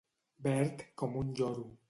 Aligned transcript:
Verd 0.47 0.83
com 1.03 1.21
un 1.23 1.31
lloro. 1.43 1.71